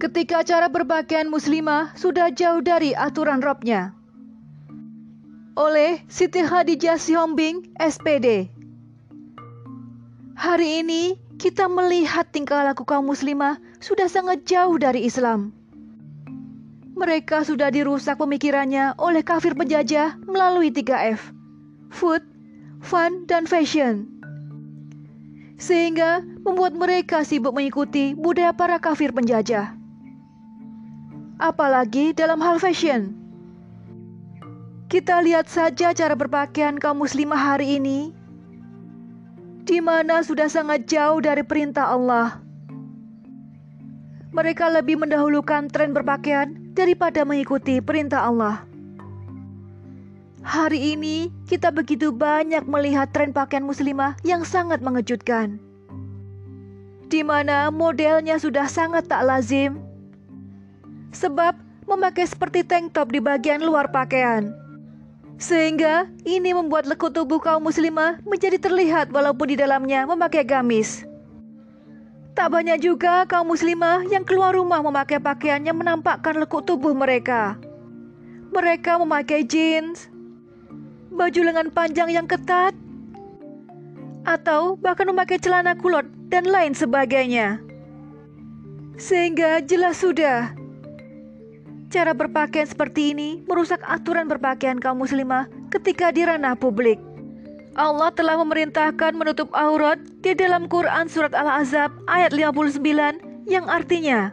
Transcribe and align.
ketika 0.00 0.40
cara 0.40 0.72
berpakaian 0.72 1.28
muslimah 1.28 1.92
sudah 1.92 2.32
jauh 2.32 2.64
dari 2.64 2.96
aturan 2.96 3.44
robnya. 3.44 3.92
Oleh 5.60 6.00
Siti 6.08 6.40
Khadijah 6.40 6.96
Sihombing, 6.96 7.68
SPD. 7.76 8.48
Hari 10.40 10.80
ini 10.80 11.20
kita 11.36 11.68
melihat 11.68 12.32
tingkah 12.32 12.64
laku 12.64 12.88
kaum 12.88 13.12
muslimah 13.12 13.60
sudah 13.76 14.08
sangat 14.08 14.48
jauh 14.48 14.80
dari 14.80 15.04
Islam. 15.04 15.52
Mereka 16.96 17.44
sudah 17.44 17.68
dirusak 17.68 18.16
pemikirannya 18.16 18.96
oleh 18.96 19.20
kafir 19.20 19.52
penjajah 19.52 20.16
melalui 20.24 20.72
3F. 20.72 21.20
Food, 21.92 22.24
fun, 22.80 23.28
dan 23.28 23.44
fashion. 23.44 24.08
Sehingga 25.60 26.24
membuat 26.40 26.72
mereka 26.72 27.20
sibuk 27.20 27.52
mengikuti 27.52 28.16
budaya 28.16 28.56
para 28.56 28.80
kafir 28.80 29.12
penjajah 29.12 29.79
apalagi 31.40 32.12
dalam 32.12 32.38
hal 32.44 32.60
fashion. 32.60 33.16
Kita 34.92 35.24
lihat 35.24 35.48
saja 35.48 35.96
cara 35.96 36.14
berpakaian 36.14 36.76
kaum 36.76 37.00
muslimah 37.00 37.56
hari 37.56 37.80
ini, 37.80 38.12
di 39.64 39.80
mana 39.80 40.20
sudah 40.20 40.52
sangat 40.52 40.84
jauh 40.84 41.18
dari 41.24 41.40
perintah 41.40 41.88
Allah. 41.88 42.42
Mereka 44.30 44.70
lebih 44.70 45.00
mendahulukan 45.00 45.66
tren 45.72 45.90
berpakaian 45.90 46.54
daripada 46.76 47.26
mengikuti 47.26 47.82
perintah 47.82 48.30
Allah. 48.30 48.62
Hari 50.40 50.96
ini 50.96 51.30
kita 51.50 51.70
begitu 51.70 52.14
banyak 52.14 52.64
melihat 52.66 53.10
tren 53.10 53.34
pakaian 53.34 53.66
muslimah 53.66 54.18
yang 54.22 54.46
sangat 54.46 54.82
mengejutkan. 54.82 55.58
Di 57.10 57.26
mana 57.26 57.74
modelnya 57.74 58.38
sudah 58.38 58.70
sangat 58.70 59.10
tak 59.10 59.26
lazim 59.26 59.89
sebab 61.10 61.58
memakai 61.90 62.26
seperti 62.26 62.62
tank 62.62 62.94
top 62.94 63.10
di 63.10 63.18
bagian 63.18 63.62
luar 63.62 63.90
pakaian. 63.90 64.54
Sehingga 65.40 66.04
ini 66.28 66.52
membuat 66.52 66.84
lekuk 66.84 67.16
tubuh 67.16 67.40
kaum 67.40 67.64
muslimah 67.64 68.20
menjadi 68.28 68.60
terlihat 68.60 69.08
walaupun 69.08 69.50
di 69.50 69.56
dalamnya 69.56 70.04
memakai 70.04 70.44
gamis. 70.44 71.08
Tak 72.36 72.52
banyak 72.52 72.78
juga 72.78 73.24
kaum 73.26 73.50
muslimah 73.50 74.06
yang 74.06 74.22
keluar 74.22 74.54
rumah 74.54 74.84
memakai 74.84 75.18
pakaian 75.18 75.64
yang 75.64 75.80
menampakkan 75.80 76.36
lekuk 76.38 76.62
tubuh 76.68 76.92
mereka. 76.92 77.56
Mereka 78.52 79.00
memakai 79.00 79.42
jeans, 79.42 80.12
baju 81.08 81.40
lengan 81.40 81.72
panjang 81.72 82.12
yang 82.12 82.28
ketat, 82.28 82.76
atau 84.28 84.76
bahkan 84.76 85.08
memakai 85.08 85.40
celana 85.40 85.72
kulot 85.72 86.04
dan 86.28 86.46
lain 86.46 86.76
sebagainya. 86.76 87.58
Sehingga 89.00 89.64
jelas 89.64 90.04
sudah 90.04 90.59
Cara 91.90 92.14
berpakaian 92.14 92.70
seperti 92.70 93.10
ini 93.10 93.42
merusak 93.50 93.82
aturan 93.82 94.30
berpakaian 94.30 94.78
kaum 94.78 95.02
muslimah 95.02 95.50
ketika 95.74 96.14
di 96.14 96.22
ranah 96.22 96.54
publik. 96.54 97.02
Allah 97.74 98.14
telah 98.14 98.38
memerintahkan 98.38 99.10
menutup 99.18 99.50
aurat 99.50 99.98
di 100.22 100.38
dalam 100.38 100.70
Quran 100.70 101.10
surat 101.10 101.34
Al-Azab 101.34 101.90
ayat 102.06 102.30
59 102.30 102.78
yang 103.50 103.66
artinya 103.66 104.30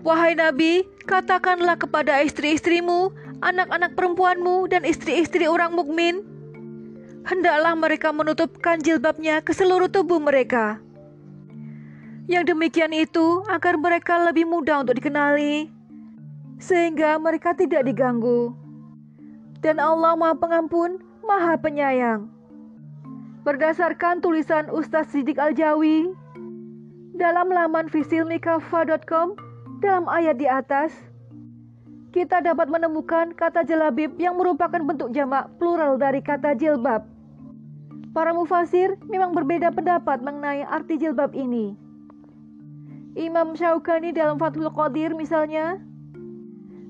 Wahai 0.00 0.32
Nabi, 0.32 0.88
katakanlah 1.04 1.76
kepada 1.76 2.24
istri-istrimu, 2.24 3.12
anak-anak 3.44 3.92
perempuanmu 3.92 4.64
dan 4.72 4.80
istri-istri 4.80 5.44
orang 5.44 5.76
mukmin, 5.76 6.24
hendaklah 7.28 7.76
mereka 7.76 8.08
menutupkan 8.08 8.80
jilbabnya 8.80 9.44
ke 9.44 9.52
seluruh 9.52 9.92
tubuh 9.92 10.16
mereka. 10.16 10.80
Yang 12.32 12.56
demikian 12.56 12.96
itu 12.96 13.44
agar 13.52 13.76
mereka 13.76 14.24
lebih 14.24 14.48
mudah 14.48 14.80
untuk 14.80 14.96
dikenali 14.96 15.79
sehingga 16.60 17.16
mereka 17.16 17.56
tidak 17.56 17.88
diganggu. 17.88 18.52
Dan 19.64 19.80
Allah 19.80 20.14
Maha 20.14 20.36
Pengampun, 20.36 21.00
Maha 21.24 21.56
Penyayang. 21.56 22.28
Berdasarkan 23.42 24.20
tulisan 24.20 24.68
Ustaz 24.68 25.08
Sidik 25.10 25.40
Aljawi 25.40 26.12
dalam 27.16 27.48
laman 27.48 27.88
visilmikafa.com 27.88 29.36
dalam 29.80 30.04
ayat 30.12 30.36
di 30.36 30.44
atas, 30.44 30.92
kita 32.12 32.44
dapat 32.44 32.68
menemukan 32.68 33.32
kata 33.32 33.64
jelabib 33.64 34.12
yang 34.20 34.36
merupakan 34.36 34.80
bentuk 34.84 35.08
jamak 35.16 35.48
plural 35.56 35.96
dari 35.96 36.20
kata 36.20 36.52
jilbab. 36.52 37.04
Para 38.12 38.36
mufasir 38.36 39.00
memang 39.08 39.32
berbeda 39.32 39.72
pendapat 39.72 40.20
mengenai 40.20 40.66
arti 40.68 41.00
jilbab 41.00 41.32
ini. 41.32 41.72
Imam 43.16 43.56
Syaukani 43.56 44.12
dalam 44.12 44.36
Fathul 44.36 44.68
Qadir 44.70 45.16
misalnya 45.16 45.78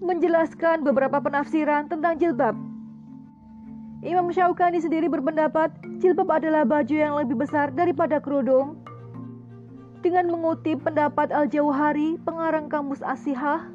menjelaskan 0.00 0.84
beberapa 0.84 1.20
penafsiran 1.20 1.88
tentang 1.88 2.20
jilbab. 2.20 2.56
Imam 4.04 4.28
Syaukani 4.28 4.78
sendiri 4.78 5.08
berpendapat 5.08 5.72
jilbab 5.98 6.38
adalah 6.38 6.62
baju 6.68 6.94
yang 6.94 7.16
lebih 7.16 7.40
besar 7.40 7.72
daripada 7.72 8.20
kerudung. 8.20 8.78
Dengan 10.04 10.30
mengutip 10.30 10.84
pendapat 10.86 11.34
Al-Jauhari, 11.34 12.20
pengarang 12.22 12.70
kamus 12.70 13.02
Asihah, 13.02 13.66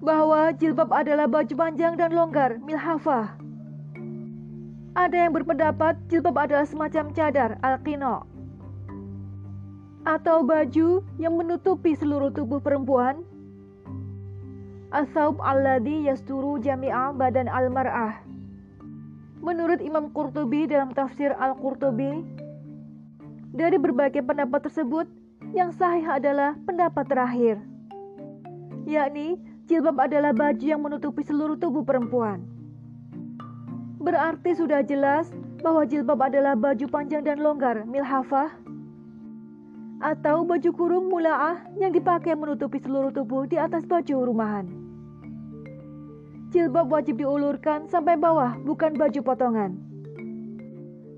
bahwa 0.00 0.54
jilbab 0.56 0.88
adalah 0.94 1.28
baju 1.28 1.52
panjang 1.52 1.98
dan 2.00 2.14
longgar, 2.16 2.56
milhafah. 2.62 3.36
Ada 4.96 5.28
yang 5.28 5.36
berpendapat 5.36 6.00
jilbab 6.08 6.48
adalah 6.48 6.64
semacam 6.64 7.12
cadar, 7.12 7.60
al-qino, 7.60 8.24
atau 10.08 10.40
baju 10.40 11.04
yang 11.20 11.34
menutupi 11.36 11.92
seluruh 11.92 12.32
tubuh 12.32 12.62
perempuan 12.62 13.20
Asaub 14.96 15.44
alladhi 15.44 16.08
yasturu 16.08 16.56
jami'a 16.56 17.12
badan 17.12 17.52
al-mar'ah. 17.52 18.16
Menurut 19.44 19.84
Imam 19.84 20.08
Qurtubi 20.08 20.64
dalam 20.64 20.96
tafsir 20.96 21.36
Al-Qurtubi, 21.36 22.24
dari 23.52 23.76
berbagai 23.76 24.24
pendapat 24.24 24.64
tersebut, 24.64 25.04
yang 25.52 25.68
sahih 25.76 26.00
adalah 26.00 26.56
pendapat 26.64 27.04
terakhir, 27.12 27.60
yakni 28.88 29.36
jilbab 29.68 30.00
adalah 30.00 30.32
baju 30.32 30.64
yang 30.64 30.80
menutupi 30.80 31.20
seluruh 31.28 31.60
tubuh 31.60 31.84
perempuan. 31.84 32.48
Berarti 34.00 34.56
sudah 34.56 34.80
jelas 34.80 35.28
bahwa 35.60 35.84
jilbab 35.84 36.24
adalah 36.24 36.56
baju 36.56 36.88
panjang 36.88 37.20
dan 37.20 37.44
longgar 37.44 37.84
milhafah 37.84 38.48
atau 40.00 40.40
baju 40.48 40.70
kurung 40.72 41.12
mula'ah 41.12 41.68
yang 41.76 41.92
dipakai 41.92 42.32
menutupi 42.32 42.80
seluruh 42.80 43.12
tubuh 43.12 43.44
di 43.44 43.60
atas 43.60 43.84
baju 43.84 44.24
rumahan 44.32 44.85
jilbab 46.54 46.92
wajib 46.92 47.18
diulurkan 47.18 47.90
sampai 47.90 48.14
bawah, 48.14 48.54
bukan 48.62 48.94
baju 48.94 49.20
potongan. 49.22 49.74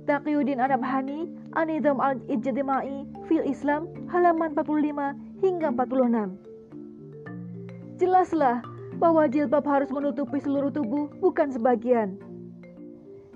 Taqiyuddin 0.08 0.56
Anabhani, 0.56 1.28
Anidam 1.52 2.00
al-Ijtimai 2.00 3.04
fil 3.28 3.44
Islam, 3.44 3.92
halaman 4.08 4.56
45 4.56 5.12
hingga 5.44 5.68
46. 5.76 8.00
Jelaslah 8.00 8.64
bahwa 8.96 9.28
jilbab 9.28 9.68
harus 9.68 9.92
menutupi 9.92 10.40
seluruh 10.40 10.72
tubuh, 10.72 11.12
bukan 11.20 11.52
sebagian. 11.52 12.16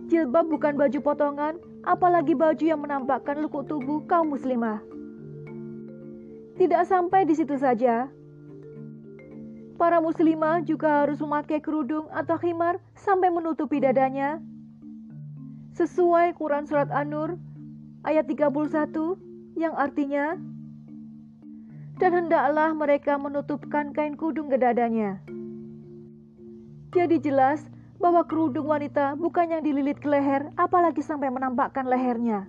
Jilbab 0.09 0.49
bukan 0.49 0.81
baju 0.81 0.99
potongan, 1.05 1.61
apalagi 1.85 2.33
baju 2.33 2.65
yang 2.65 2.81
menampakkan 2.81 3.45
lekuk 3.45 3.69
tubuh 3.69 4.01
kaum 4.09 4.33
muslimah. 4.33 4.81
Tidak 6.57 6.83
sampai 6.89 7.29
di 7.29 7.37
situ 7.37 7.61
saja, 7.61 8.09
Para 9.83 9.99
muslimah 9.99 10.63
juga 10.63 11.03
harus 11.03 11.19
memakai 11.19 11.59
kerudung 11.59 12.07
atau 12.15 12.39
khimar 12.39 12.79
sampai 12.95 13.35
menutupi 13.35 13.83
dadanya. 13.83 14.39
Sesuai 15.75 16.39
Quran 16.39 16.71
Surat 16.71 16.87
An-Nur 16.95 17.35
ayat 18.07 18.31
31 18.31 18.63
yang 19.59 19.75
artinya 19.75 20.39
dan 21.99 22.11
hendaklah 22.15 22.71
mereka 22.79 23.19
menutupkan 23.19 23.91
kain 23.91 24.15
kudung 24.15 24.55
ke 24.55 24.57
dadanya. 24.63 25.19
Jadi 26.95 27.19
jelas 27.19 27.67
bahwa 27.99 28.23
kerudung 28.23 28.71
wanita 28.71 29.19
bukan 29.19 29.51
yang 29.51 29.67
dililit 29.67 29.99
ke 29.99 30.07
leher 30.07 30.47
apalagi 30.55 31.03
sampai 31.03 31.27
menampakkan 31.27 31.91
lehernya. 31.91 32.47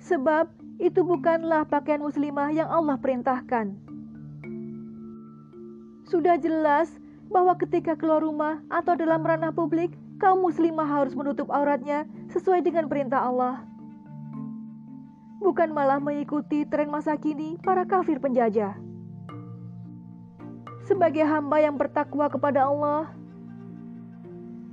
Sebab 0.00 0.48
itu 0.80 1.04
bukanlah 1.04 1.68
pakaian 1.68 2.00
muslimah 2.00 2.48
yang 2.48 2.72
Allah 2.72 2.96
perintahkan. 2.96 3.85
Sudah 6.06 6.38
jelas 6.38 6.86
bahwa 7.26 7.58
ketika 7.58 7.98
keluar 7.98 8.22
rumah 8.22 8.62
atau 8.70 8.94
dalam 8.94 9.26
ranah 9.26 9.50
publik, 9.50 9.90
kaum 10.22 10.38
muslimah 10.38 10.86
harus 10.86 11.18
menutup 11.18 11.50
auratnya 11.50 12.06
sesuai 12.30 12.62
dengan 12.62 12.86
perintah 12.86 13.26
Allah. 13.26 13.66
Bukan 15.42 15.74
malah 15.74 15.98
mengikuti 15.98 16.62
tren 16.64 16.88
masa 16.94 17.18
kini 17.18 17.58
para 17.58 17.82
kafir 17.82 18.22
penjajah. 18.22 18.78
Sebagai 20.86 21.26
hamba 21.26 21.58
yang 21.58 21.74
bertakwa 21.74 22.30
kepada 22.30 22.70
Allah, 22.70 23.10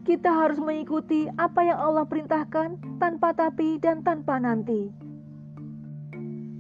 kita 0.06 0.30
harus 0.30 0.62
mengikuti 0.62 1.25
apa 1.41 1.65
yang 1.65 1.81
Allah 1.81 2.06
perintahkan 2.06 2.77
tanpa 3.01 3.33
tapi 3.33 3.81
dan 3.81 4.06
tanpa 4.06 4.38
nanti. 4.38 4.94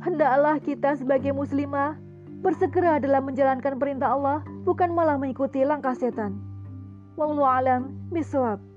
Hendaklah 0.01 0.57
kita 0.59 0.97
sebagai 0.97 1.31
muslimah 1.31 2.02
bersegera 2.43 2.99
dalam 2.99 3.23
menjalankan 3.31 3.79
perintah 3.79 4.11
Allah, 4.11 4.43
bukan 4.67 4.91
malah 4.91 5.15
mengikuti 5.15 5.63
langkah 5.63 5.95
setan. 5.95 6.35
Wallahu 7.15 7.47
alam 7.47 7.95
bisawab. 8.11 8.72